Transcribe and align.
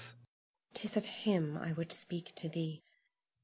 'Tis 0.73 0.97
of 0.97 1.05
him 1.05 1.55
I 1.55 1.73
would 1.73 1.91
speak 1.91 2.33
to 2.37 2.49
thee. 2.49 2.81